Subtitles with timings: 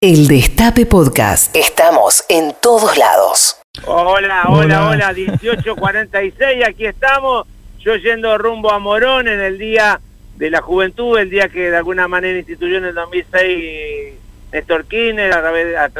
[0.00, 1.56] El Destape Podcast.
[1.56, 3.60] Estamos en todos lados.
[3.84, 7.48] Hola, hola, hola, 1846, aquí estamos.
[7.80, 9.98] Yo yendo rumbo a Morón en el Día
[10.36, 14.14] de la Juventud, el día que de alguna manera instituyó en el 2006
[14.52, 15.90] Néstor Kirchner a, través, a,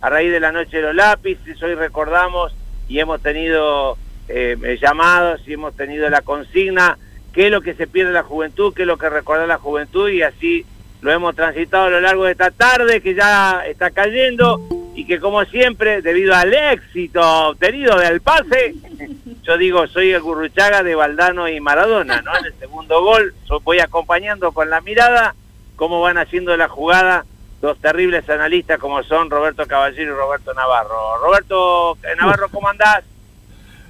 [0.00, 1.62] a raíz de la Noche de los Lápices.
[1.62, 2.52] Hoy recordamos
[2.88, 6.98] y hemos tenido eh, llamados y hemos tenido la consigna,
[7.32, 10.08] qué es lo que se pierde la juventud, qué es lo que recuerda la juventud
[10.08, 10.66] y así
[11.02, 14.60] lo hemos transitado a lo largo de esta tarde que ya está cayendo
[14.94, 18.74] y que como siempre, debido al éxito obtenido del pase,
[19.42, 22.36] yo digo, soy el Gurruchaga de Valdano y Maradona, ¿no?
[22.38, 23.34] En el segundo gol,
[23.64, 25.34] voy acompañando con la mirada
[25.76, 27.24] cómo van haciendo la jugada
[27.60, 31.18] dos terribles analistas como son Roberto Caballero y Roberto Navarro.
[31.20, 33.04] Roberto Navarro, ¿cómo andás?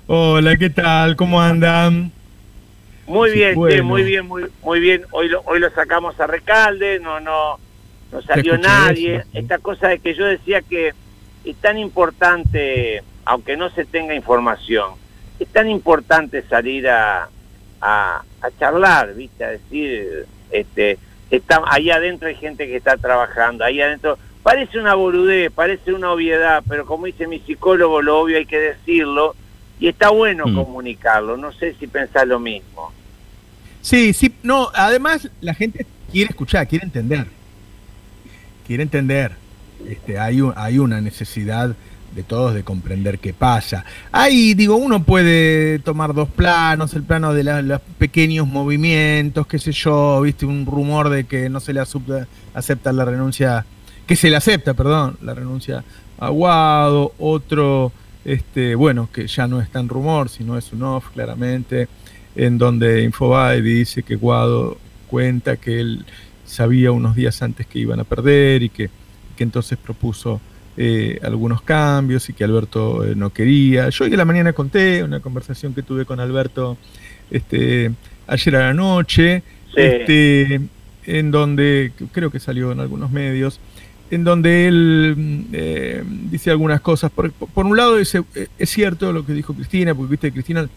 [0.07, 1.17] Hola, ¿qué tal?
[1.17, 2.13] ¿Cómo andan?
[3.13, 5.05] Muy bien, muy bien, muy, muy bien.
[5.11, 7.59] Hoy lo, hoy lo sacamos a Recalde, no, no,
[8.11, 9.25] no salió nadie.
[9.35, 10.95] Esta cosa de que yo decía que
[11.45, 14.95] es tan importante, aunque no se tenga información,
[15.39, 17.29] es tan importante salir a,
[17.83, 18.23] a,
[18.59, 19.45] charlar, ¿viste?
[19.45, 20.99] A decir, este,
[21.31, 24.17] está, ahí adentro hay gente que está trabajando, ahí adentro.
[24.43, 28.59] Parece una boludez, parece una obviedad, pero como dice mi psicólogo, lo obvio hay que
[28.59, 29.37] decirlo
[29.79, 30.55] y está bueno mm.
[30.55, 31.37] comunicarlo.
[31.37, 32.91] No sé si pensás lo mismo.
[33.83, 37.27] Sí, sí, no, además la gente quiere escuchar, quiere entender.
[38.67, 39.33] Quiere entender.
[39.87, 41.75] Este, hay, hay una necesidad
[42.15, 43.85] de todos de comprender qué pasa.
[44.13, 49.73] Ahí, digo, uno puede tomar dos planos, el plano de los pequeños movimientos, qué sé
[49.73, 53.67] yo, viste, un rumor de que no se le acepta, la renuncia,
[54.07, 55.83] que se le acepta, perdón, la renuncia
[56.21, 57.93] a Guado, otro,
[58.25, 61.89] este, bueno, que ya no es tan rumor, sino es un off, claramente
[62.37, 66.05] en donde Infobae dice que Guado cuenta que él
[66.45, 68.91] sabía unos días antes que iban a perder y que,
[69.39, 70.41] entonces propuso
[70.77, 73.89] eh, algunos cambios y que Alberto eh, no quería.
[73.89, 76.79] Yo hoy en la mañana conté una conversación que tuve con Alberto
[77.29, 77.91] este,
[78.29, 79.43] ayer a la noche,
[79.75, 80.61] este,
[81.07, 83.59] en donde creo que salió en algunos medios,
[84.13, 87.11] en donde él mm, eh, dice algunas cosas.
[87.11, 88.23] Por, por, un lado dice,
[88.59, 90.69] es cierto lo que dijo Cristina, porque viste Cristina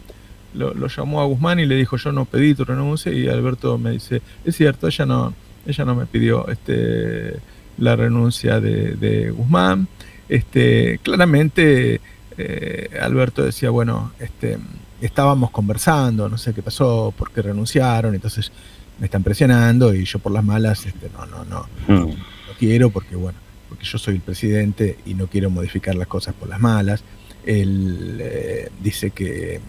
[0.54, 3.90] lo, llamó a Guzmán y le dijo yo no pedí tu renuncia y Alberto me
[3.90, 5.34] dice, es cierto, ella no,
[5.66, 7.36] ella no me pidió este,
[7.78, 9.88] la renuncia de, Guzmán.
[10.28, 12.00] Este, claramente
[12.36, 14.58] eh, Alberto decía, bueno, este,
[15.00, 18.50] estábamos conversando, no sé qué pasó, por qué renunciaron, entonces
[18.98, 22.14] me están presionando y yo por las malas, este, no, no, no, no, hmm.
[22.58, 26.48] quiero porque, bueno, porque yo soy el presidente y no quiero modificar las cosas por
[26.48, 27.04] las malas.
[27.44, 29.60] Él eh, dice que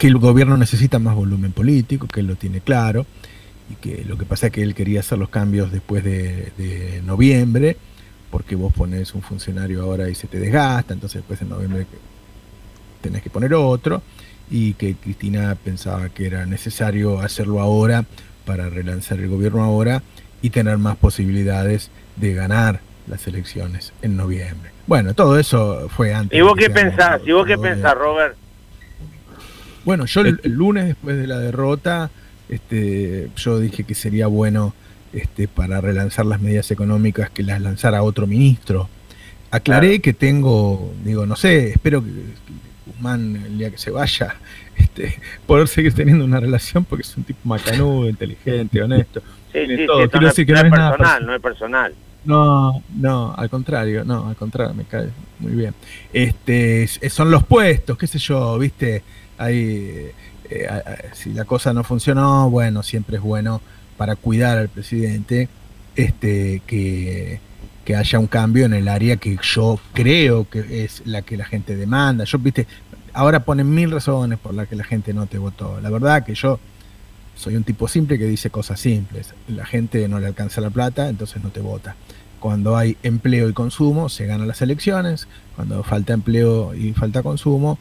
[0.00, 3.04] que el gobierno necesita más volumen político, que él lo tiene claro,
[3.68, 7.76] y que lo que pasa es que él quería hacer los cambios después de, noviembre,
[8.30, 11.86] porque vos pones un funcionario ahora y se te desgasta, entonces después de noviembre
[13.02, 14.00] tenés que poner otro,
[14.50, 18.06] y que Cristina pensaba que era necesario hacerlo ahora
[18.46, 20.02] para relanzar el gobierno ahora
[20.40, 24.70] y tener más posibilidades de ganar las elecciones en noviembre.
[24.86, 26.38] Bueno, todo eso fue antes.
[26.38, 27.20] ¿Y vos qué pensás?
[27.26, 28.34] ¿Y vos qué pensás, Robert?
[29.84, 32.10] Bueno, yo el, lunes después de la derrota,
[32.48, 34.74] este, yo dije que sería bueno
[35.12, 38.88] este, para relanzar las medidas económicas que las lanzara otro ministro.
[39.50, 42.10] Aclaré que tengo, digo, no sé, espero que,
[42.86, 44.36] Guzmán el día que se vaya,
[44.76, 49.20] este, poder seguir teniendo una relación porque es un tipo macanudo, inteligente, honesto.
[49.52, 49.98] Sí, sí, todo.
[49.98, 51.94] no, es, personal, no es personal.
[52.24, 55.08] No, no, al contrario, no, al contrario, me cae
[55.38, 55.74] muy bien.
[56.12, 59.02] Este, son los puestos, qué sé yo, viste,
[59.40, 60.10] hay,
[60.50, 60.68] eh,
[61.14, 63.62] si la cosa no funcionó, bueno, siempre es bueno
[63.96, 65.48] para cuidar al presidente
[65.96, 67.40] este, que,
[67.96, 71.74] haya un cambio en el área que yo creo que es la que la gente
[71.74, 72.22] demanda.
[72.22, 72.68] Yo, viste,
[73.12, 75.80] ahora ponen mil razones por las que la gente no te votó.
[75.80, 76.60] La verdad que yo
[77.34, 79.34] soy un tipo simple que dice cosas simples.
[79.48, 81.96] La gente no le alcanza la plata, entonces no te vota.
[82.38, 85.26] Cuando hay empleo y consumo, se ganan las elecciones.
[85.56, 87.76] Cuando falta empleo y falta consumo,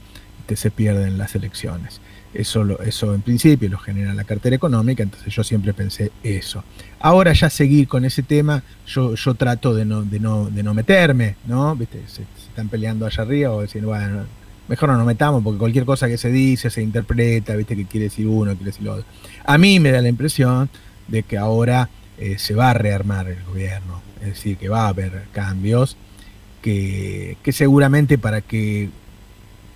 [0.56, 2.01] se pierden las elecciones.
[2.34, 6.63] Eso, eso en principio lo genera la cartera económica, entonces yo siempre pensé eso.
[7.00, 10.75] Ahora ya seguir con ese tema, yo, yo trato de no, de, no, de no
[10.75, 11.75] meterme, ¿no?
[11.75, 12.04] ¿Viste?
[12.07, 14.25] Se, están peleando allá arriba o decir, bueno,
[14.68, 17.75] mejor no nos metamos porque cualquier cosa que se dice, se interpreta, ¿viste?
[17.75, 19.06] Que quiere decir uno, quiere decir lo otro.
[19.45, 20.69] A mí me da la impresión
[21.07, 24.90] de que ahora eh, se va a rearmar el gobierno, es decir, que va a
[24.90, 25.98] haber cambios
[26.62, 28.90] que, que seguramente para que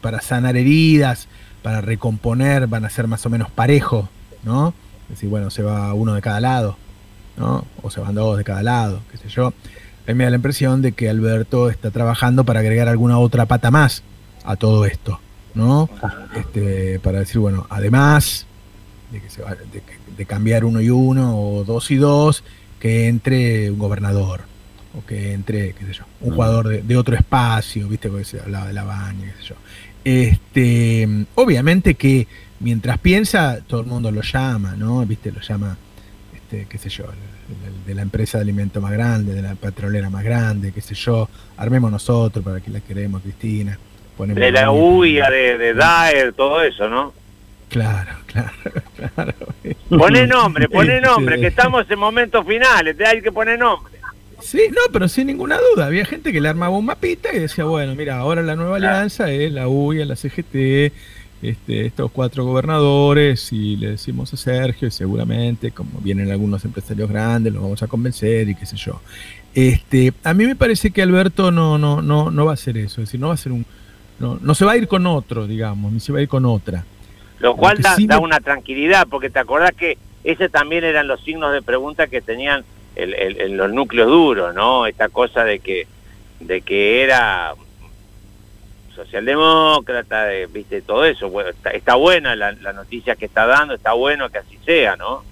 [0.04, 1.28] para sanar heridas,
[1.64, 4.08] para recomponer, van a ser más o menos parejos,
[4.44, 4.76] ¿no?
[5.04, 6.78] Es decir, bueno, se va uno de cada lado,
[7.38, 7.66] ¿no?
[7.82, 9.48] O se van dos de cada lado, qué sé yo.
[9.48, 9.52] a
[10.08, 13.72] mí me da la impresión de que Alberto está trabajando para agregar alguna otra pata
[13.72, 14.04] más
[14.44, 15.20] a todo esto,
[15.56, 15.90] ¿no?
[16.36, 18.46] Este, para decir, bueno, además
[19.12, 22.44] de, que se va, de, cambiar uno y uno, o dos y dos,
[22.80, 24.42] que entre un gobernador,
[24.98, 28.68] o que entre, qué sé yo, un jugador de, otro espacio, viste, porque se hablaba
[28.68, 29.56] de la baña, qué sé yo.
[30.04, 32.28] Este, obviamente que
[32.60, 35.06] mientras piensa, todo el mundo lo llama, ¿no?
[35.06, 35.78] Viste, lo llama,
[36.34, 37.06] este, qué sé yo,
[37.86, 41.30] de la empresa de alimento más grande, de la petrolera más grande, qué sé yo,
[41.58, 43.78] armemos nosotros para que la queremos, Cristina.
[44.18, 47.14] de la UIA, de, de Daer, todo eso, ¿no?
[47.70, 48.52] Claro, claro,
[49.16, 49.34] claro.
[49.90, 53.93] Pone nombre, pone este, nombre, que estamos en momentos finales, hay que poner nombre.
[54.42, 55.88] Sí, no, pero sin ninguna duda.
[55.88, 59.32] Había gente que le armaba un mapita y decía, bueno, mira, ahora la nueva alianza
[59.32, 60.92] es la UIA, la CGT,
[61.44, 67.10] este, estos cuatro gobernadores y le decimos a Sergio y seguramente como vienen algunos empresarios
[67.10, 69.02] grandes los vamos a convencer y qué sé yo.
[69.54, 73.02] Este, a mí me parece que Alberto no, no, no, no va a hacer eso,
[73.02, 73.66] es decir, no va a ser un,
[74.20, 76.46] no, no se va a ir con otro, digamos, ni se va a ir con
[76.46, 76.86] otra.
[77.40, 81.62] Lo cual da, una tranquilidad, porque te acordás que ese también eran los signos de
[81.62, 82.64] pregunta que tenían
[82.96, 84.86] el, los núcleos duros, ¿no?
[84.86, 85.88] Esta cosa de que,
[86.40, 87.54] de que era
[88.96, 91.32] socialdemócrata, viste, todo eso.
[91.74, 95.24] está, buena la, noticia que está dando, está bueno que así sea, ¿no?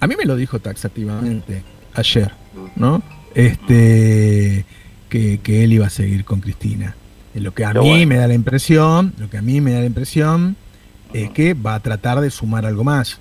[0.00, 1.62] A mí me lo dijo taxativamente
[1.94, 2.30] ayer,
[2.76, 3.02] ¿no?
[3.34, 4.64] Este,
[5.08, 6.94] que, él iba a seguir con Cristina.
[7.34, 9.86] Lo que a mí me da la impresión, lo que a mí me da la
[9.86, 10.56] impresión
[11.12, 13.20] es que va a tratar de sumar algo más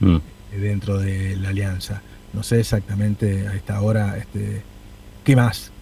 [0.00, 0.16] mm.
[0.52, 2.02] dentro de la alianza.
[2.32, 4.62] No sé exactamente a esta hora este,
[5.24, 5.72] qué más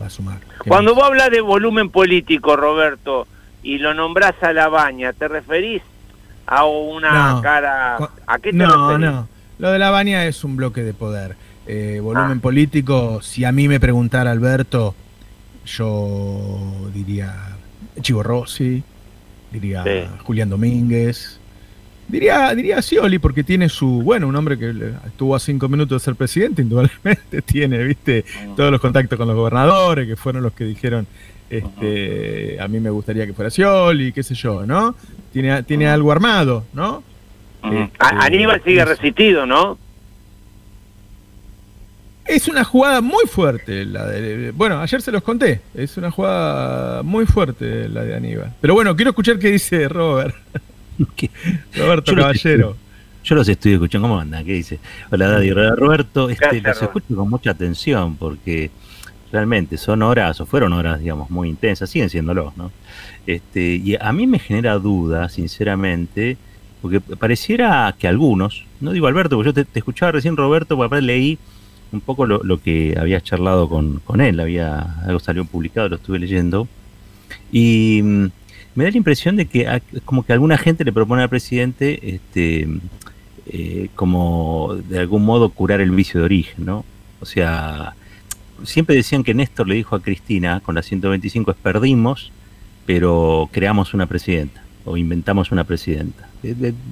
[0.00, 0.40] va a sumar.
[0.66, 3.26] Cuando vos hablas de volumen político, Roberto,
[3.62, 5.82] y lo nombrás a la baña, ¿te referís
[6.46, 7.98] a una cara...
[8.26, 11.36] ¿A qué te no, No, Lo de la baña es un bloque de poder.
[11.66, 12.42] Eh, volumen ah.
[12.42, 14.94] político, si a mí me preguntara Alberto,
[15.64, 17.56] yo diría
[18.00, 18.84] Chivo Rossi,
[19.50, 19.84] diría
[20.22, 21.40] Julián Domínguez,
[22.08, 24.72] Diría, diría Scioli, porque tiene su, bueno, un hombre que
[25.06, 28.24] estuvo a cinco minutos de ser presidente, indudablemente tiene, viste,
[28.56, 31.06] todos los contactos con los gobernadores, que fueron los que dijeron,
[31.50, 34.94] este, a mí me gustaría que fuera Scioli, qué sé yo, ¿no?
[35.32, 37.02] Tiene, tiene algo armado, ¿no?
[37.64, 39.78] Este, Aníbal sigue resistido, ¿no?
[42.26, 44.50] Es una jugada muy fuerte la de.
[44.50, 45.60] Bueno, ayer se los conté.
[45.74, 48.52] Es una jugada muy fuerte la de Aníbal.
[48.60, 50.34] Pero bueno, quiero escuchar qué dice Robert.
[51.76, 52.68] Roberto yo Caballero.
[52.68, 52.76] Los
[53.26, 54.06] yo los estoy escuchando.
[54.06, 54.44] ¿Cómo andan?
[54.44, 54.78] ¿Qué dice?
[55.10, 55.50] Hola, Daddy.
[55.50, 58.70] Roberto, este, los escucho con mucha atención porque
[59.32, 62.70] realmente son horas, o fueron horas, digamos, muy intensas, siguen siéndolo, ¿no?
[63.26, 66.36] Este, y a mí me genera duda, sinceramente,
[66.80, 71.04] porque pareciera que algunos, no digo Alberto, porque yo te, escuchaba recién Roberto, porque aparte
[71.04, 71.38] leí
[71.90, 75.96] un poco lo, lo que habías charlado con, con, él, había algo salió publicado, lo
[75.96, 76.68] estuve leyendo,
[77.50, 78.26] y mm,
[78.76, 82.68] me da la impresión de que como que alguna gente le propone al presidente este
[83.48, 86.84] eh, como de algún modo curar el vicio de origen, ¿no?
[87.20, 87.94] O sea,
[88.64, 92.32] siempre decían que Néstor le dijo a Cristina con la 125 es perdimos,
[92.84, 96.28] pero creamos una presidenta o inventamos una presidenta.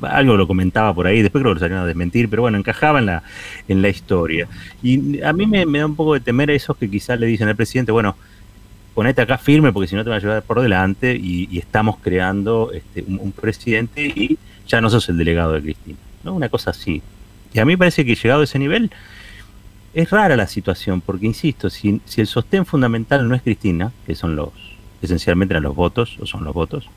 [0.02, 2.98] algo lo comentaba por ahí, después creo que lo salieron a desmentir, pero bueno, encajaba
[2.98, 4.48] en la, historia.
[4.82, 7.26] Y a mí me, me da un poco de temer a esos que quizás le
[7.26, 8.16] dicen al presidente, bueno,
[8.94, 12.70] ponete acá firme porque si no te va a llevar por delante y, estamos creando
[12.72, 15.98] este, un, presidente y ya no sos el delegado de Cristina.
[16.22, 16.34] ¿no?
[16.34, 17.02] Una cosa así.
[17.52, 18.90] Y a mí parece que llegado a ese nivel
[19.94, 24.36] es rara la situación porque, insisto, si, el sostén fundamental no es Cristina, que son
[24.36, 24.50] los,
[25.02, 26.88] esencialmente eran los votos, o son los votos,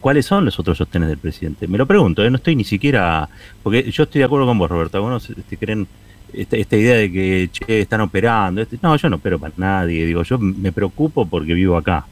[0.00, 1.66] ¿cuáles son los otros sostenes del presidente?
[1.66, 2.30] Me lo pregunto, ¿eh?
[2.30, 3.28] no estoy ni siquiera,
[3.62, 5.86] porque yo estoy de acuerdo con vos, Roberto, algunos te creen
[6.34, 8.60] esta, idea de que che, están operando.
[8.62, 10.06] Este, no, yo no opero para nadie.
[10.06, 12.06] Digo, yo me preocupo porque vivo acá.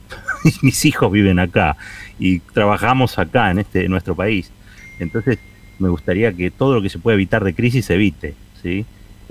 [0.63, 1.77] Mis hijos viven acá
[2.19, 4.51] y trabajamos acá en este nuestro país.
[4.99, 5.39] Entonces,
[5.79, 8.35] me gustaría que todo lo que se puede evitar de crisis se evite.
[8.63, 8.85] ¿sí?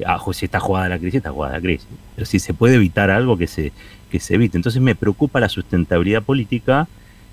[0.05, 1.87] Ah, si está jugada la crisis, está jugada la crisis.
[2.15, 3.71] Pero si se puede evitar algo que se,
[4.09, 4.57] que se evite.
[4.57, 6.87] Entonces, me preocupa la sustentabilidad política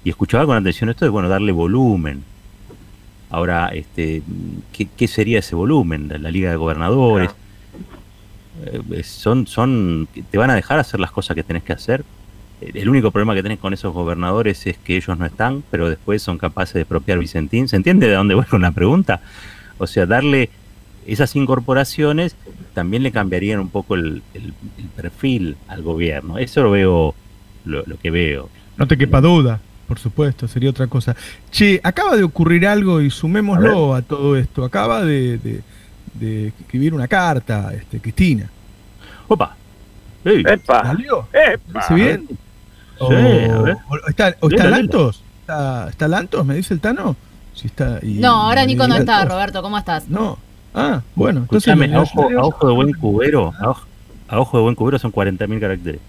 [0.04, 2.22] y escuchaba con atención esto de bueno darle volumen
[3.30, 4.22] ahora este
[4.72, 7.30] qué, sería ese volumen la, liga de gobernadores
[9.02, 12.04] son, son, te van a dejar hacer las cosas que tenés que hacer.
[12.60, 16.22] El único problema que tenés con esos gobernadores es que ellos no están, pero después
[16.22, 17.68] son capaces de expropiar Vicentín.
[17.68, 19.20] ¿Se entiende de dónde voy con la pregunta?
[19.78, 20.50] O sea, darle
[21.06, 22.36] esas incorporaciones
[22.72, 24.22] también le cambiarían un poco el,
[24.96, 26.38] perfil al gobierno.
[26.38, 27.14] Eso lo veo,
[27.64, 28.48] lo, que veo.
[28.76, 31.14] No te quepa duda, por supuesto, sería otra cosa.
[31.50, 34.64] Che, acaba de ocurrir algo y sumémoslo a, todo esto.
[34.64, 35.62] Acaba de de
[36.20, 38.48] escribir una carta, este, Cristina.
[39.28, 39.56] Opa.
[40.24, 40.82] ¡Epa!
[40.84, 41.28] ¿Salió?
[41.32, 41.94] ¡Epa!
[41.94, 42.26] bien?
[42.28, 42.36] Sí,
[42.98, 43.76] O, a ver.
[43.88, 45.22] o está, o está Lantos?
[45.40, 46.46] ¿Está, ¿Está Lantos?
[46.46, 47.16] ¿Me dice el Tano?
[47.54, 49.34] Si está, y- No, ahora y- Nico no está, Lantos.
[49.34, 50.08] Roberto, ¿cómo estás?
[50.08, 50.38] No.
[50.74, 51.40] Ah, bueno.
[51.40, 53.86] Entonces, a ojo, a ojo de buen cubero, a ojo,
[54.28, 56.00] a ojo de buen cubero son 40.000 caracteres.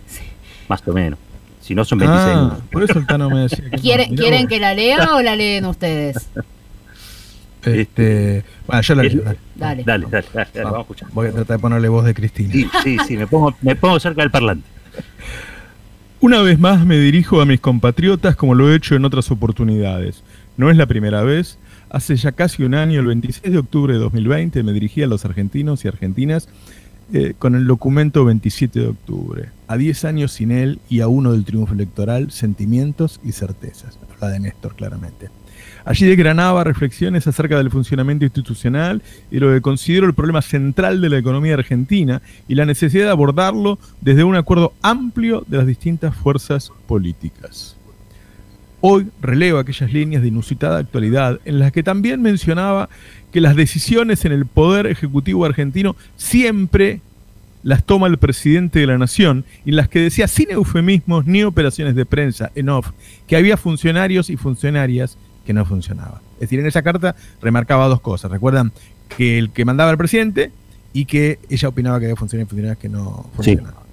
[0.68, 1.20] Más o menos.
[1.62, 2.36] Si no son 26.
[2.38, 3.82] Ah, por eso el Tano me decía que no.
[3.82, 6.30] ¿Quieren, Mirá ¿quieren que la lea o la leen ustedes?
[7.74, 9.40] Este, bueno, yo la leo, dale.
[9.56, 9.84] Dale.
[9.84, 11.10] Dale, dale, dale, dale, vamos a escuchar.
[11.14, 12.52] Voy a tratar de ponerle voz de Cristina.
[12.52, 14.68] Sí, sí, sí, me pongo, me pongo cerca del parlante.
[16.22, 20.24] Una vez más me dirijo a mis compatriotas como lo he hecho en otras oportunidades.
[20.58, 21.58] No es la primera vez.
[21.90, 25.24] Hace ya casi un año, el 26 de octubre de 2020, me dirigí a los
[25.24, 26.50] argentinos y argentinas
[27.14, 29.50] eh, con el documento 27 de octubre.
[29.68, 34.00] A 10 años sin él y a uno del triunfo electoral, sentimientos y certezas.
[34.12, 35.30] Habla de Néstor, claramente.
[35.86, 41.10] Allí desgranaba reflexiones acerca del funcionamiento institucional y lo que considero el problema central de
[41.10, 46.16] la economía argentina y la necesidad de abordarlo desde un acuerdo amplio de las distintas
[46.16, 47.76] fuerzas políticas.
[48.82, 52.90] Hoy relevo aquellas líneas de inusitada actualidad en las que también mencionaba
[53.32, 57.02] que las decisiones en el poder ejecutivo argentino siempre
[57.64, 61.96] las toma el presidente de la nación y las que decía sin eufemismos ni operaciones
[61.96, 62.92] de prensa en off
[63.26, 66.22] que había funcionarios y funcionarias que no funcionaban.
[66.36, 68.32] Es decir, en esa carta remarcaba dos cosas.
[68.32, 68.72] Recuerdan
[69.16, 70.52] que el que mandaba el presidente
[70.94, 73.86] y que ella opinaba que había funcionarios y funcionarias que no funcionaban.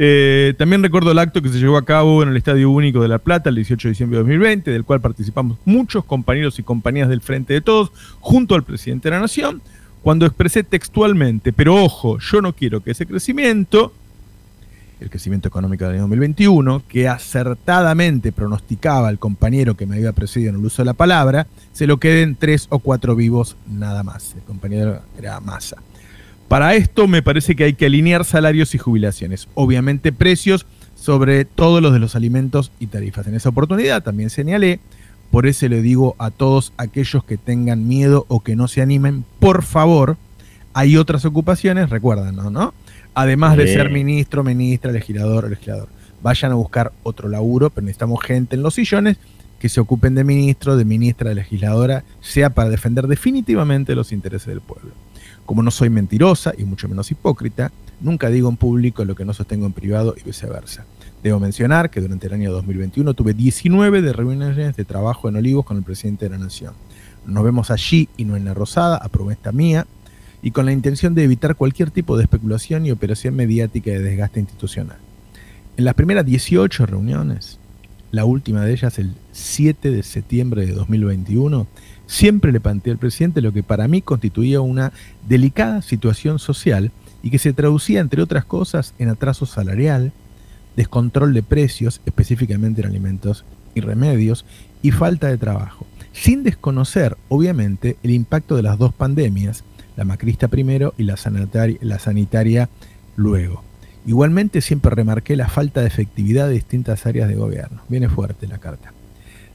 [0.00, 3.08] Eh, también recuerdo el acto que se llevó a cabo en el Estadio Único de
[3.08, 7.08] La Plata el 18 de diciembre de 2020, del cual participamos muchos compañeros y compañeras
[7.08, 9.60] del Frente de Todos, junto al presidente de la Nación,
[10.02, 13.92] cuando expresé textualmente, pero ojo, yo no quiero que ese crecimiento,
[15.00, 20.50] el crecimiento económico del año 2021, que acertadamente pronosticaba el compañero que me había precedido
[20.50, 24.34] en el uso de la palabra, se lo queden tres o cuatro vivos nada más.
[24.34, 25.76] El compañero era Massa.
[26.48, 29.48] Para esto me parece que hay que alinear salarios y jubilaciones.
[29.54, 33.26] Obviamente precios sobre todos los de los alimentos y tarifas.
[33.26, 34.80] En esa oportunidad también señalé,
[35.30, 39.24] por eso le digo a todos aquellos que tengan miedo o que no se animen,
[39.38, 40.16] por favor,
[40.72, 42.74] hay otras ocupaciones, recuerdan, ¿no?
[43.18, 45.88] Además de ser ministro, ministra, legislador legislador.
[46.22, 49.16] Vayan a buscar otro laburo, pero necesitamos gente en los sillones
[49.58, 54.46] que se ocupen de ministro, de ministra, de legisladora, sea para defender definitivamente los intereses
[54.46, 54.92] del pueblo.
[55.46, 59.34] Como no soy mentirosa y mucho menos hipócrita, nunca digo en público lo que no
[59.34, 60.86] sostengo en privado y viceversa.
[61.20, 65.64] Debo mencionar que durante el año 2021 tuve 19 de reuniones de trabajo en Olivos
[65.64, 66.74] con el presidente de la Nación.
[67.26, 69.88] Nos vemos allí y no en la Rosada, a propuesta mía,
[70.42, 74.40] y con la intención de evitar cualquier tipo de especulación y operación mediática de desgaste
[74.40, 74.98] institucional.
[75.76, 77.58] En las primeras 18 reuniones,
[78.10, 81.66] la última de ellas el 7 de septiembre de 2021,
[82.06, 84.92] siempre le planteé al presidente lo que para mí constituía una
[85.28, 86.90] delicada situación social
[87.22, 90.12] y que se traducía, entre otras cosas, en atraso salarial,
[90.76, 94.44] descontrol de precios, específicamente en alimentos y remedios,
[94.82, 99.64] y falta de trabajo, sin desconocer, obviamente, el impacto de las dos pandemias,
[99.98, 102.68] la macrista primero y la sanitaria,
[103.16, 103.64] luego.
[104.06, 107.82] Igualmente siempre remarqué la falta de efectividad de distintas áreas de gobierno.
[107.88, 108.92] Viene fuerte la carta.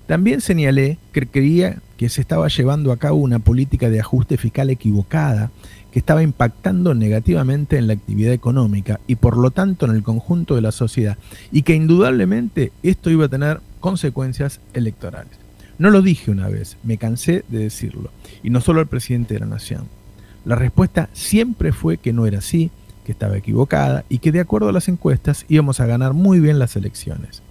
[0.06, 4.70] También señalé que creía que se estaba llevando a cabo una política de ajuste fiscal
[4.70, 5.50] equivocada
[5.94, 10.56] que estaba impactando negativamente en la actividad económica y por lo tanto en el conjunto
[10.56, 11.18] de la sociedad
[11.54, 15.38] y que indudablemente esto iba a tener consecuencias electorales.
[15.78, 18.12] No lo dije una vez, me cansé de decirlo,
[18.44, 19.88] y no solo al presidente de la nación.
[20.46, 22.70] La respuesta siempre fue que no era así,
[23.06, 26.60] que estaba equivocada y que de acuerdo a las encuestas íbamos a ganar muy bien
[26.60, 27.42] las elecciones.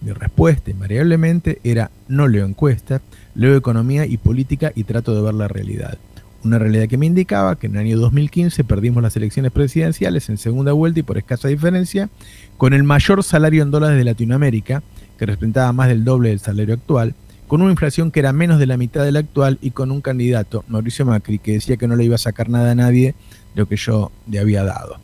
[0.00, 3.02] Mi respuesta invariablemente era no leo encuestas,
[3.34, 5.98] leo economía y política y trato de ver la realidad.
[6.42, 10.38] Una realidad que me indicaba que en el año 2015 perdimos las elecciones presidenciales en
[10.38, 12.08] segunda vuelta y por escasa diferencia,
[12.56, 14.82] con el mayor salario en dólares de Latinoamérica,
[15.18, 17.14] que representaba más del doble del salario actual,
[17.50, 20.00] con una inflación que era menos de la mitad de la actual y con un
[20.00, 23.16] candidato, Mauricio Macri, que decía que no le iba a sacar nada a nadie
[23.56, 24.98] de lo que yo le había dado.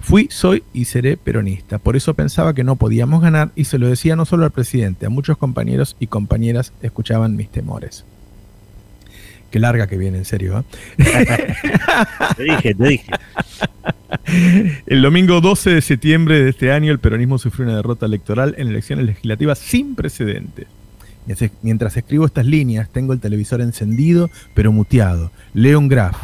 [0.00, 1.78] Fui, soy y seré peronista.
[1.78, 5.06] Por eso pensaba que no podíamos ganar y se lo decía no solo al presidente,
[5.06, 8.04] a muchos compañeros y compañeras escuchaban mis temores.
[9.52, 10.64] Qué larga que viene, en serio.
[10.98, 11.04] ¿eh?
[12.36, 13.12] Te dije, te dije.
[14.86, 18.66] El domingo 12 de septiembre de este año, el peronismo sufrió una derrota electoral en
[18.66, 20.66] elecciones legislativas sin precedentes.
[21.62, 25.30] Mientras- escribo estas líneas, tengo el televisor encendido, pero muteado.
[25.54, 26.16] Leo un graf.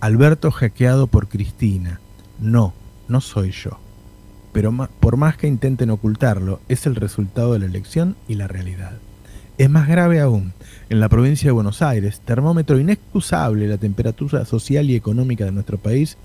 [0.00, 2.00] Alberto hackeado por Cristina.
[2.40, 2.74] No,
[3.08, 3.78] no soy yo.
[4.52, 8.92] Pero por más que intenten ocultarlo, es el resultado de la elección y la realidad.
[9.58, 10.52] Es más grave aún.
[10.90, 15.78] En la provincia de Buenos Aires, termómetro inexcusable la temperatura social y económica de nuestro
[15.78, 16.16] país,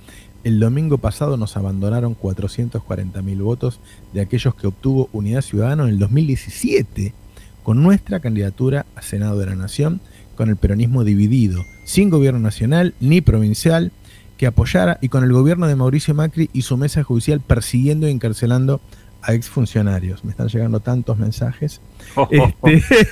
[0.44, 3.80] El domingo pasado nos abandonaron 440.000 votos
[4.12, 7.14] de aquellos que obtuvo Unidad Ciudadana en el 2017
[7.64, 10.02] con nuestra candidatura a Senado de la Nación,
[10.36, 13.92] con el peronismo dividido, sin gobierno nacional ni provincial
[14.38, 18.12] que apoyara y con el gobierno de Mauricio Macri y su mesa judicial persiguiendo y
[18.12, 18.82] encarcelando
[19.22, 20.24] a exfuncionarios.
[20.26, 21.82] Me están llegando tantos mensajes.
[22.32, 23.08] Este,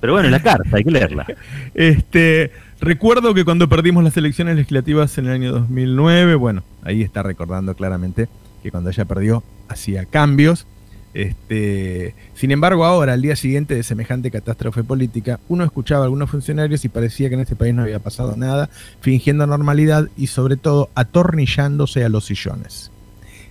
[0.00, 1.26] Pero bueno, la carta, hay que leerla.
[1.74, 7.22] Este, recuerdo que cuando perdimos las elecciones legislativas en el año 2009, bueno, ahí está
[7.22, 8.28] recordando claramente
[8.64, 10.66] que cuando ella perdió hacía cambios
[11.14, 16.30] este, sin embargo, ahora, al día siguiente de semejante catástrofe política, uno escuchaba a algunos
[16.30, 20.56] funcionarios y parecía que en este país no había pasado nada, fingiendo normalidad y sobre
[20.56, 22.90] todo atornillándose a los sillones.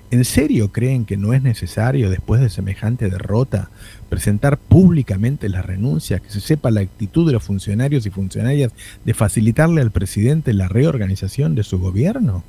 [0.10, 3.70] ¿En serio creen que no es necesario, después de semejante derrota,
[4.10, 8.74] presentar públicamente la renuncia, que se sepa la actitud de los funcionarios y funcionarias
[9.06, 12.44] de facilitarle al presidente la reorganización de su gobierno?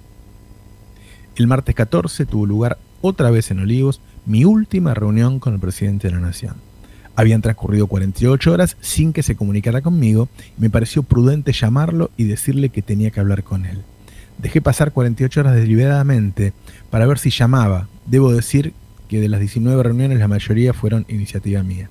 [1.37, 6.09] El martes 14 tuvo lugar otra vez en Olivos mi última reunión con el presidente
[6.09, 6.55] de la Nación.
[7.15, 12.25] Habían transcurrido 48 horas sin que se comunicara conmigo y me pareció prudente llamarlo y
[12.25, 13.83] decirle que tenía que hablar con él.
[14.39, 16.53] Dejé pasar 48 horas deliberadamente
[16.91, 17.89] para ver si llamaba.
[18.07, 18.73] Debo decir
[19.09, 21.91] que de las 19 reuniones la mayoría fueron iniciativa mía.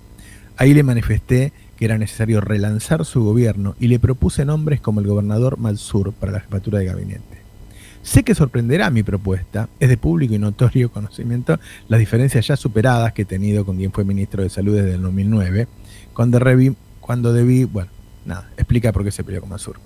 [0.58, 5.08] Ahí le manifesté que era necesario relanzar su gobierno y le propuse nombres como el
[5.08, 7.41] gobernador Malsur para la jefatura de gabinete.
[8.04, 13.14] Sé que sorprenderá mi propuesta, es de público y notorio conocimiento las diferencias ya superadas
[13.14, 15.68] que he tenido con quien fue ministro de Salud desde el 2009,
[16.14, 17.92] cuando, reví, cuando debí, bueno,
[18.26, 19.78] nada, explica por qué se peleó con Masur.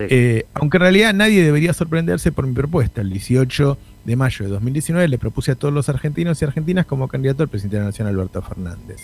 [0.00, 3.00] Eh, aunque en realidad nadie debería sorprenderse por mi propuesta.
[3.00, 7.08] El 18 de mayo de 2019 le propuse a todos los argentinos y argentinas como
[7.08, 9.00] candidato al presidente de la Nación, Alberto Fernández.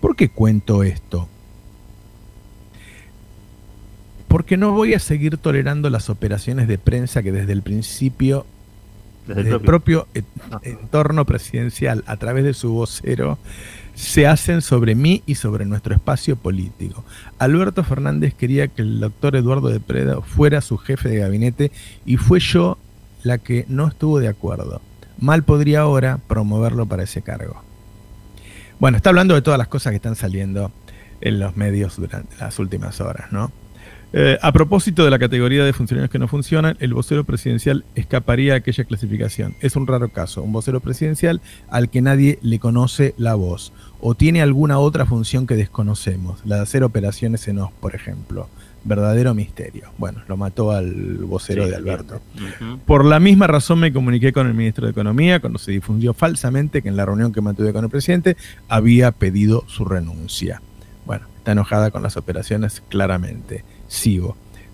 [0.00, 1.28] ¿Por qué cuento esto?
[4.34, 8.44] Porque no voy a seguir tolerando las operaciones de prensa que desde el principio,
[9.28, 10.08] desde, el propio,
[10.50, 10.58] ah.
[10.64, 13.38] entorno presidencial, a través de su vocero,
[13.94, 17.04] se hacen sobre mí y sobre nuestro espacio político.
[17.38, 21.70] Alberto Fernández quería que el doctor Eduardo de Preda fuera su jefe de gabinete
[22.04, 22.76] y fue yo
[23.22, 24.82] la que no estuvo de acuerdo.
[25.16, 27.62] Mal podría ahora promoverlo para ese cargo.
[28.80, 30.72] Bueno, está hablando de todas las cosas que están saliendo
[31.20, 33.52] en los medios durante las últimas horas, ¿no?
[34.16, 38.52] Eh, a propósito de la categoría de funcionarios que no funcionan, el vocero presidencial escaparía
[38.52, 39.56] a aquella clasificación.
[39.60, 44.14] Es un raro caso, un vocero presidencial al que nadie le conoce la voz o
[44.14, 48.48] tiene alguna otra función que desconocemos, la de hacer operaciones en OS, por ejemplo.
[48.84, 49.90] Verdadero misterio.
[49.98, 52.20] Bueno, lo mató al vocero de Alberto.
[52.86, 56.82] Por la misma razón me comuniqué con el ministro de Economía cuando se difundió falsamente
[56.82, 58.36] que en la reunión que mantuve con el presidente
[58.68, 60.62] había pedido su renuncia.
[61.04, 63.64] Bueno, está enojada con las operaciones claramente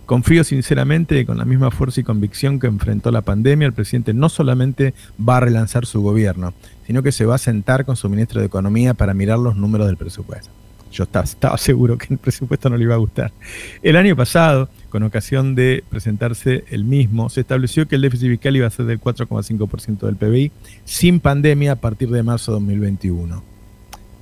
[0.07, 4.13] Confío sinceramente que con la misma fuerza y convicción que enfrentó la pandemia, el presidente
[4.13, 6.53] no solamente va a relanzar su gobierno,
[6.85, 9.87] sino que se va a sentar con su ministro de Economía para mirar los números
[9.87, 10.51] del presupuesto.
[10.91, 13.31] Yo estaba, seguro que el presupuesto no le iba a gustar.
[13.85, 18.57] El año pasado, con ocasión de presentarse el mismo, se estableció que el déficit fiscal
[18.57, 20.51] iba a ser del 4,5% del PBI
[20.85, 23.50] sin pandemia a partir de marzo de 2021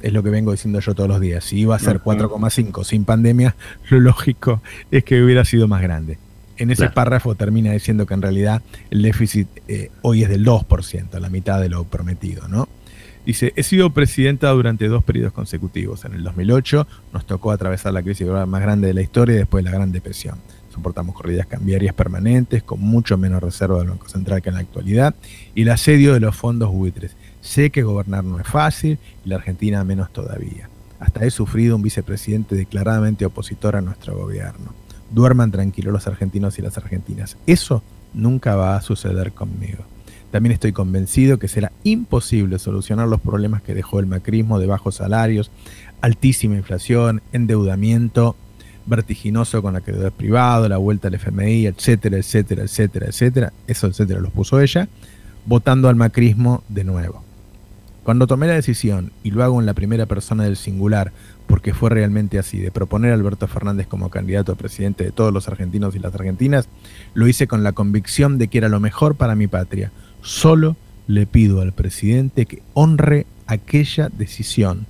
[0.03, 1.45] es lo que vengo diciendo yo todos los días.
[1.45, 3.55] Si iba a ser 4,5 sin pandemia,
[3.91, 6.19] lo lógico es que hubiera sido más grande.
[6.57, 11.19] En ese párrafo termina diciendo que en realidad el déficit eh, hoy es del 2%,
[11.21, 12.69] la mitad de lo prometido, ¿no?
[13.25, 16.05] Dice, he sido presidenta durante dos periodos consecutivos.
[16.05, 19.63] En el 2008 nos tocó atravesar la crisis más grande de la historia y después
[19.63, 20.39] la Gran Depresión.
[20.71, 25.15] Soportamos corridas cambiarias permanentes con mucho menos reserva del Banco Central que en la actualidad
[25.55, 29.37] y el asedio de los fondos buitres Sé que gobernar no es fácil y la
[29.37, 30.69] Argentina menos todavía.
[31.01, 34.73] Hasta he sufrido un vicepresidente declaradamente opositor a nuestro gobierno.
[35.11, 37.37] Duerman tranquilos los argentinos y las argentinas.
[37.47, 37.83] Eso
[38.15, 39.85] nunca va a suceder conmigo.
[40.31, 44.97] También estoy convencido que será imposible solucionar los problemas que dejó el macrismo de bajos
[44.97, 45.51] salarios,
[46.03, 48.37] altísima inflación, endeudamiento
[48.85, 53.53] vertiginoso con la que es privado, la vuelta al FMI, etcétera, etcétera, etcétera, etcétera.
[53.67, 54.89] Eso, etcétera, los puso ella,
[55.47, 57.28] votando al macrismo de nuevo.
[58.09, 61.13] Cuando tomé la decisión, y lo hago en la primera persona del singular,
[61.47, 65.31] porque fue realmente así, de proponer a Alberto Fernández como candidato a presidente de todos
[65.31, 66.71] los argentinos y las argentinas,
[67.13, 69.93] lo hice con la convicción de que era lo mejor para mi patria.
[70.23, 70.75] Solo
[71.07, 74.87] le pido al presidente que honre aquella decisión,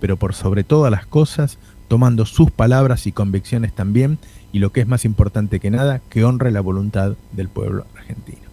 [0.00, 1.58] pero por sobre todas las cosas,
[1.88, 4.18] tomando sus palabras y convicciones también,
[4.50, 8.48] y lo que es más importante que nada, que honre la voluntad del pueblo argentino.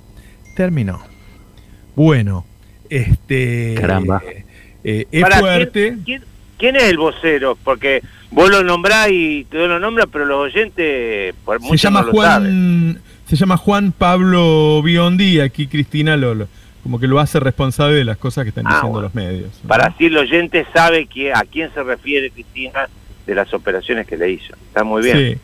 [0.57, 0.99] Terminó.
[1.95, 2.43] Bueno,
[2.89, 3.75] este.
[3.79, 4.21] Caramba.
[4.83, 5.97] Eh, es fuerte.
[6.57, 7.57] ¿quién es el vocero?
[7.63, 13.01] Porque vos lo nombrás y te lo nombras, pero los oyentes por se llama Juan
[13.25, 16.47] se llama Juan Pablo Biondi, aquí Cristina lo,
[16.81, 19.51] como que lo hace responsable de las cosas que están ah, diciendo los medios.
[19.67, 22.89] Para así el oyente sabe que, a quién se refiere Cristina
[23.27, 24.53] de las operaciones que le hizo.
[24.67, 25.17] Está muy bien.
[25.17, 25.37] Sí.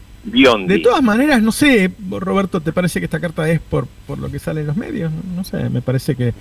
[0.66, 4.32] De todas maneras, no sé, Roberto, ¿te parece que esta carta es por, por lo
[4.32, 5.12] que sale en los medios?
[5.36, 6.34] No sé, me parece que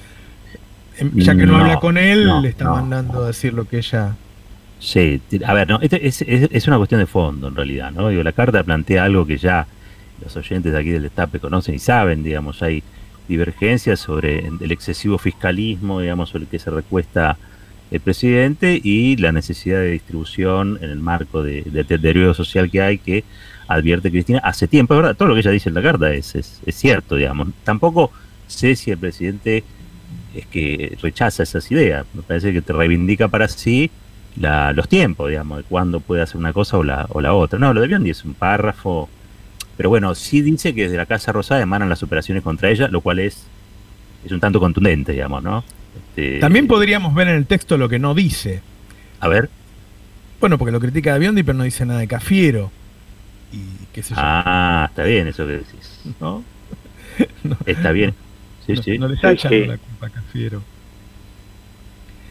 [1.14, 4.14] ya que no, habla con él, le está mandando a decir lo que ella...
[4.80, 8.08] Sí, a ver, no, es, es, una cuestión de fondo en realidad, ¿no?
[8.08, 9.66] Digo, la carta plantea algo que ya
[10.22, 12.82] los oyentes de aquí del Destape conocen y saben, digamos, hay
[13.26, 17.38] divergencias sobre el excesivo fiscalismo, digamos, sobre el que se recuesta
[17.90, 22.98] el presidente y la necesidad de distribución en el marco de, deterioro social que hay
[22.98, 23.24] que
[23.68, 25.16] advierte Cristina hace tiempo, ¿verdad?
[25.16, 27.48] Todo lo que ella dice en la carta es, es, cierto, digamos.
[27.62, 28.10] Tampoco
[28.46, 29.64] sé si el presidente
[30.34, 32.06] es que rechaza esas ideas.
[32.14, 33.90] Me parece que te reivindica para sí
[34.36, 37.58] la, los tiempos, digamos, de cuándo puede hacer una cosa o la, o la otra.
[37.58, 39.08] No, lo de Biondi es un párrafo,
[39.76, 43.00] pero bueno, sí dice que desde la Casa Rosada emanan las operaciones contra ella, lo
[43.00, 43.46] cual es,
[44.24, 45.64] es un tanto contundente, digamos, ¿no?
[45.96, 48.60] Este, También podríamos ver en el texto lo que no dice.
[49.20, 49.48] A ver.
[50.40, 52.70] Bueno, porque lo critica a Biondi, pero no dice nada de Cafiero.
[54.16, 56.00] Ah, está bien eso que decís.
[56.20, 56.42] ¿No?
[57.66, 58.14] Está bien.
[58.66, 58.98] Sí, sí.
[58.98, 60.62] No le está echando la culpa a Cafiero.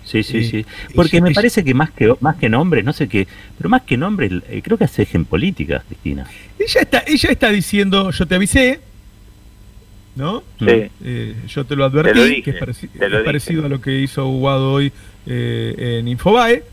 [0.04, 0.66] Sí, sí, sí.
[0.96, 3.96] Porque me parece que más que más que nombres, no sé qué, pero más que
[3.96, 6.28] nombres, eh, creo que hace en política, Cristina.
[6.60, 8.82] Ella está, ella está diciendo, yo te avisé,
[10.16, 10.44] ¿no?
[10.60, 10.66] Sí.
[11.04, 14.92] Eh, yo te lo advertí, que es, parecido a lo que hizo Guado hoy
[15.26, 16.64] eh, en Infobae.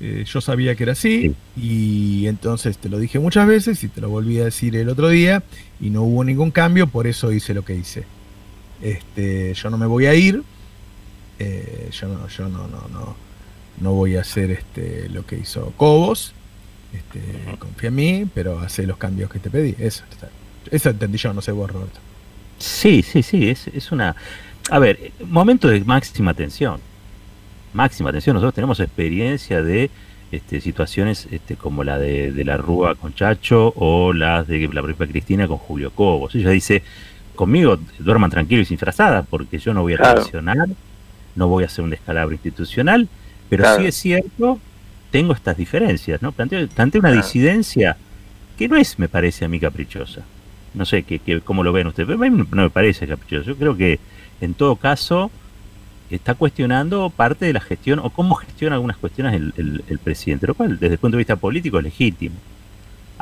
[0.00, 4.00] Eh, yo sabía que era así y entonces te lo dije muchas veces y te
[4.00, 5.42] lo volví a decir el otro día
[5.80, 8.04] y no hubo ningún cambio, por eso hice lo que hice.
[8.84, 10.44] Este, yo no me voy a ir,
[11.40, 13.16] eh, yo no, yo no, no, no,
[13.80, 16.32] no voy a hacer este, lo que hizo Cobos,
[16.92, 19.74] este, confía en mí, pero hace los cambios que te pedí.
[19.78, 20.04] Eso,
[20.70, 21.98] eso entendí yo, no sé vos, Roberto.
[22.58, 24.14] Sí, sí, sí, es, es una...
[24.70, 26.80] A ver, momento de máxima tensión
[27.74, 28.34] máxima atención.
[28.34, 29.90] Nosotros tenemos experiencia de
[30.32, 35.06] este, situaciones este, como la de, la Rúa con Chacho o las de la propia
[35.06, 36.34] Cristina con Julio Cobos.
[36.34, 36.82] Ella dice,
[37.34, 40.68] conmigo duerman tranquilos y sin frazada porque yo no voy a reaccionar,
[41.34, 43.08] no voy a hacer un descalabro institucional,
[43.48, 44.58] pero sí es cierto,
[45.10, 46.32] tengo estas diferencias, ¿no?
[46.32, 47.96] Planteo, una disidencia
[48.58, 50.22] que no es, me parece a mí, caprichosa.
[50.74, 53.50] No sé que, cómo lo ven ustedes, pero a mí no me parece caprichoso.
[53.50, 54.00] Yo creo que,
[54.40, 55.30] en todo caso,
[56.10, 60.78] está cuestionando parte de la gestión o cómo gestiona algunas cuestiones el, presidente, lo cual
[60.78, 62.36] desde el punto de vista político es legítimo.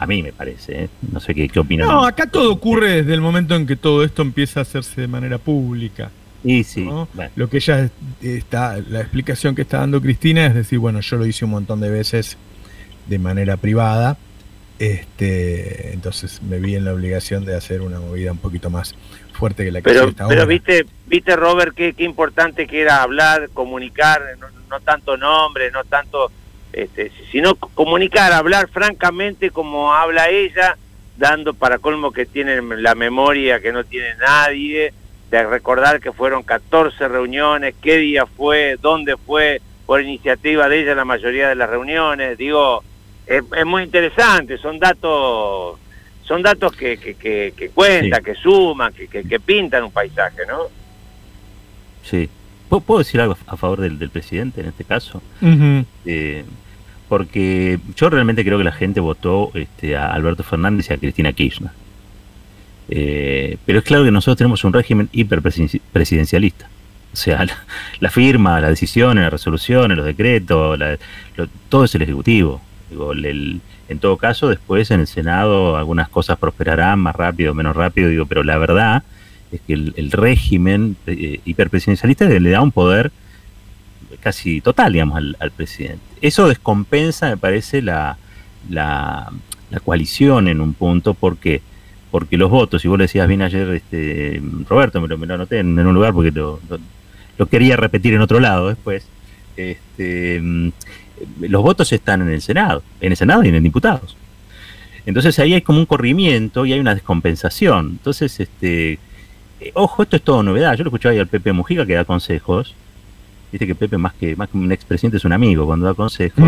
[0.03, 0.89] A mí me parece, ¿eh?
[1.13, 1.87] no sé qué, qué opinan.
[1.87, 5.07] No, acá todo ocurre desde el momento en que todo esto empieza a hacerse de
[5.07, 6.11] manera pública.
[6.43, 6.89] Y sí,
[7.37, 7.89] lo que ella
[8.21, 11.81] está, la explicación que está dando Cristina es decir, bueno, yo lo hice un montón
[11.81, 12.37] de veces
[13.07, 14.17] de manera privada,
[14.81, 18.97] este, entonces me vi en la obligación de hacer una movida un poquito más
[19.33, 23.03] fuerte que la que pero, está Pero viste, viste Robert, qué, qué importante que era
[23.03, 24.21] hablar, comunicar,
[24.69, 26.33] no, tanto nombre, no tanto,
[26.73, 30.77] este, sino comunicar, hablar francamente como habla ella,
[31.17, 34.93] dando para colmo que tiene la memoria que no tiene nadie,
[35.31, 40.95] de recordar que fueron 14 reuniones, qué día fue, dónde fue, por iniciativa de ella
[40.95, 42.83] la mayoría de las reuniones, digo
[43.27, 45.79] es, muy interesante, son datos
[46.25, 47.15] son datos que, que,
[47.55, 50.63] que, cuentan, que suman, que, que, pintan un paisaje, ¿no?
[52.03, 52.31] Sí.
[52.69, 55.21] ¿Puedo decir algo a favor del, del presidente en este caso?
[56.07, 56.45] Eh,
[57.09, 61.33] porque yo realmente creo que la gente votó este, a Alberto Fernández y a Cristina
[61.33, 61.71] Kirchner.
[62.89, 66.69] Eh, pero es claro que nosotros tenemos un régimen hiperpresidencialista.
[67.13, 67.45] O sea,
[68.01, 70.79] la, firma, las decisiones, las resoluciones, los decretos,
[71.69, 72.61] todo es el Ejecutivo
[73.89, 78.27] en todo caso, después en el Senado algunas cosas prosperarán más rápido menos rápido, digo,
[78.27, 79.03] pero la verdad
[79.51, 83.13] es que el, régimen eh, hiperpresidencialista le da un poder
[84.23, 86.01] casi total, digamos, al, presidente.
[86.21, 88.17] Eso descompensa, me parece, la,
[88.71, 89.33] la,
[89.85, 91.63] coalición en un punto, porque
[92.11, 95.35] porque los votos, y vos le decías bien ayer, este, Roberto, me lo, me lo
[95.35, 96.61] anoté en, un lugar porque lo,
[97.39, 99.07] lo, quería repetir en otro lado después,
[99.57, 100.43] este,
[101.41, 104.15] los votos están en el Senado, en el Senado y en el diputados.
[105.07, 107.89] Entonces ahí hay como un corrimiento y hay una descompensación.
[107.93, 108.99] Entonces, este,
[109.61, 110.77] eh, ojo, esto es todo novedad.
[110.77, 112.75] Yo lo escuchaba ahí al Pepe Mujica que da consejos.
[113.53, 116.45] Viste que Pepe más que, más que un expresidente es un amigo cuando da consejos.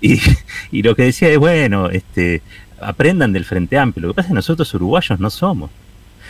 [0.00, 0.20] y,
[0.70, 2.42] y, lo que decía es, bueno, este,
[2.80, 4.08] aprendan del Frente Amplio.
[4.08, 5.70] Lo que pasa es que nosotros uruguayos no somos.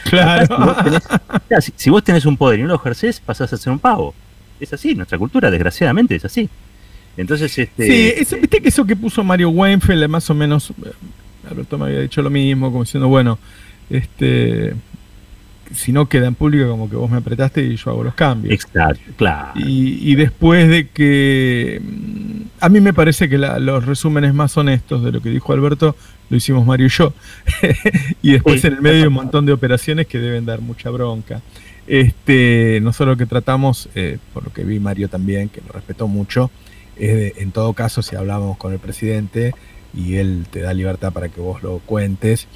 [0.04, 0.76] Claro.
[1.76, 4.14] si, vos tenés, un poder y no lo ejercés, pasás a ser un pavo.
[4.60, 6.48] Es así, nuestra cultura desgraciadamente es así.
[7.16, 7.86] Entonces, este.
[7.86, 10.70] Sí, eso, viste que eso que puso Mario Weinfeld, más o menos.
[10.70, 10.92] eh,
[11.50, 13.38] Alberto me había dicho lo mismo, como diciendo, bueno,
[13.90, 14.74] este.
[15.74, 18.52] Si no queda en público, como que vos me apretaste y yo hago los cambios.
[18.54, 19.52] Exacto, claro.
[19.56, 21.80] Y, y después de que.
[21.82, 25.52] mm, A mí me parece que la- los resúmenes más honestos de lo que dijo
[25.52, 25.96] Alberto
[26.30, 27.12] lo hicimos Mario y yo.
[28.22, 31.42] y después en el medio hay un montón de operaciones que deben dar mucha bronca.
[31.86, 36.06] Este, nosotros lo que tratamos, eh, por lo que vi Mario también, que lo respetó
[36.08, 36.50] mucho,
[36.96, 39.52] es de, en todo caso, si hablamos con el presidente
[39.94, 42.46] y él te da libertad para que vos lo cuentes,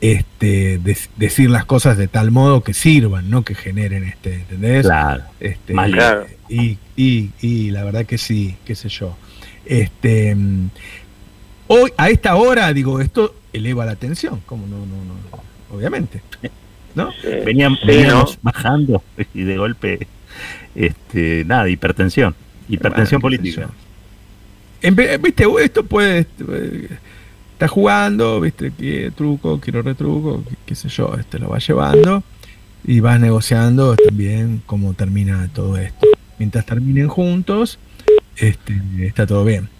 [0.00, 0.78] este,
[1.16, 4.86] decir las cosas de tal modo que sirvan, no que generen este, ¿entendés?
[4.86, 5.22] Claro.
[5.40, 6.26] Este, Más Claro.
[6.48, 9.16] y, y, y la verdad que sí, qué sé yo.
[9.66, 10.68] Este, mm,
[11.68, 16.20] hoy, a esta hora, digo, esto eleva la tensión, como no, no, no, obviamente.
[16.94, 17.10] ¿No?
[17.12, 18.40] Sí, Venían- sí, veníamos ¿no?
[18.42, 19.02] bajando
[19.32, 20.06] y de golpe,
[20.74, 22.34] este, nada, hipertensión.
[22.68, 23.68] Hipertensión Bueno, política.
[24.82, 26.26] En Viste, esto puede.
[27.64, 32.22] Está jugando, viste, que truco, quiero retruco, qué, qué sé yo, este lo va llevando
[32.86, 36.06] y vas negociando también cómo termina todo esto.
[36.38, 37.78] Mientras terminen juntos,
[38.36, 39.70] este, está todo bien.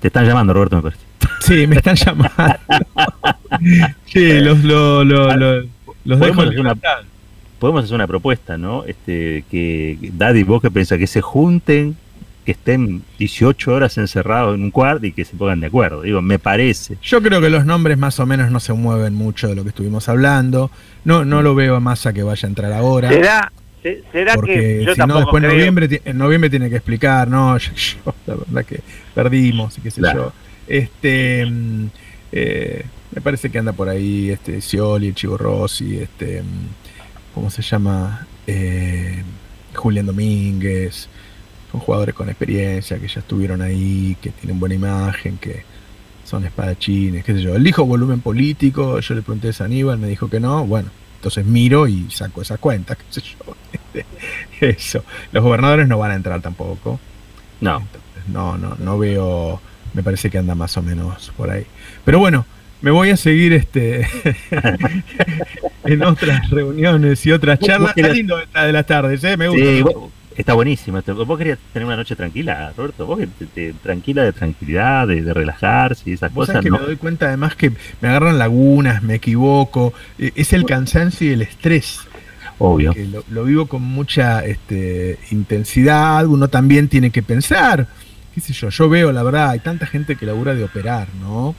[0.00, 1.02] Te están llamando, Roberto, me parece.
[1.42, 2.32] Sí, me están llamando.
[4.06, 5.66] Sí, los, los, los, los,
[6.06, 6.98] los dejo Podemos en hacer una- libertad.
[7.58, 8.84] Podemos hacer una propuesta, ¿no?
[8.86, 11.94] Este, que Daddy, vos que pensás que se junten,
[12.44, 16.02] que estén 18 horas encerrados en un cuarto y que se pongan de acuerdo.
[16.02, 16.96] Digo, me parece.
[17.02, 19.68] Yo creo que los nombres más o menos no se mueven mucho de lo que
[19.68, 20.70] estuvimos hablando.
[21.04, 23.08] No, no lo veo a Massa que vaya a entrar ahora.
[23.10, 23.52] ¿Será,
[23.82, 27.28] se- será que Porque yo si no, después en noviembre, en noviembre tiene que explicar,
[27.28, 28.80] no, yo, yo, la verdad que
[29.14, 30.18] perdimos y qué sé Claro.
[30.26, 30.32] yo.
[30.66, 31.86] Este, mm,
[32.32, 37.50] eh, me parece que anda por ahí este Scioli, el Chivo Rossi, este, mm, ¿cómo
[37.50, 38.26] se llama?
[38.48, 39.22] Eh,
[39.74, 41.08] Julián Domínguez.
[41.72, 45.64] Son jugadores con experiencia, que ya estuvieron ahí, que tienen buena imagen, que
[46.24, 47.56] son espadachines, qué sé yo.
[47.56, 51.44] Él dijo volumen político, yo le pregunté a Aníbal, me dijo que no, bueno, entonces
[51.46, 53.56] miro y saco esas cuentas, qué sé yo.
[54.60, 55.02] Eso.
[55.32, 57.00] Los gobernadores no van a entrar tampoco.
[57.60, 57.78] No.
[57.78, 59.60] Entonces, no, no, no veo,
[59.94, 61.64] me parece que anda más o menos por ahí.
[62.04, 62.44] Pero bueno,
[62.82, 64.06] me voy a seguir este
[65.84, 67.92] en otras reuniones y otras charlas.
[67.96, 69.36] Está lindo esta de las tardes, ¿eh?
[69.36, 69.64] me gusta.
[69.64, 70.98] Sí, vos- está buenísimo.
[70.98, 71.14] esto.
[71.26, 73.06] Vos querías tener una noche tranquila, Roberto.
[73.06, 76.54] Vos que te- te- tranquila de tranquilidad, de, de relajarse y esas Vos cosas.
[76.54, 76.78] sabés que ¿no?
[76.78, 81.32] me doy cuenta además que me agarran lagunas, me equivoco, eh, es el cansancio y
[81.32, 82.00] el estrés.
[82.58, 82.94] Obvio.
[83.10, 87.88] lo, lo vivo con mucha este, intensidad, uno también tiene que pensar,
[88.34, 91.56] qué sé yo, yo veo, la verdad, hay tanta gente que labura de operar, ¿no?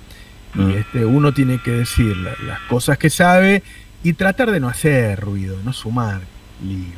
[0.55, 0.69] Y Mm.
[0.71, 3.63] este, uno tiene que decir la- las cosas que sabe
[4.03, 6.21] y tratar de no hacer ruido, no sumar
[6.65, 6.93] lío.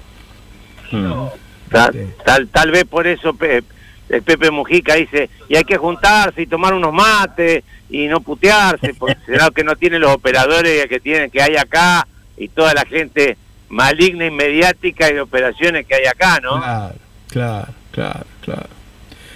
[0.92, 1.28] Mm.
[1.70, 2.00] Tal, Sí.
[2.24, 3.64] tal, tal vez por eso Pe-
[4.10, 8.94] el Pepe Mujica dice, y hay que juntarse y tomar unos mates y no putearse,
[8.94, 12.86] porque será que no tienen los operadores que tienen que hay acá y toda la
[12.86, 13.38] gente
[13.70, 16.60] maligna y mediática y de operaciones que hay acá, ¿no?
[16.60, 16.96] Claro,
[17.30, 18.68] claro, claro, claro.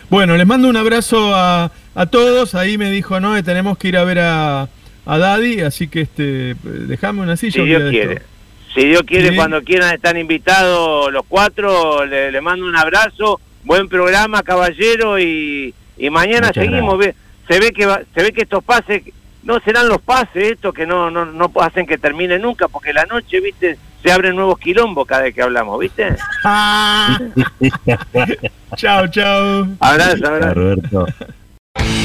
[0.10, 2.56] Bueno, les mando un abrazo a, a todos.
[2.56, 4.68] Ahí me dijo, no, tenemos que ir a ver a,
[5.06, 7.54] a Daddy, así que este, déjame una silla.
[7.54, 8.13] Si Dios quiere.
[8.13, 8.26] esto.
[8.73, 9.36] Si Dios quiere, Sí.
[9.36, 15.73] cuando quieran están invitados los cuatro, le, le mando un abrazo, buen programa, caballero, y,
[15.97, 16.97] y mañana Muchas seguimos.
[16.97, 17.15] Ve-
[17.47, 19.01] se ve que va- se ve que estos pases
[19.43, 23.05] no serán los pases estos que no, no, no hacen que termine nunca, porque la
[23.05, 26.15] noche, viste, se abren nuevos quilombos cada vez que hablamos, viste.
[28.75, 29.67] Chao, chao.
[29.79, 30.53] Abrazo, abrazo.
[30.53, 31.05] Roberto.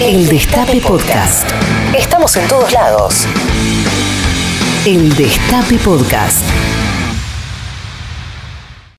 [0.00, 1.50] El Destape Podcast.
[1.96, 3.26] Estamos en todos lados.
[4.86, 6.83] El Destape Podcast.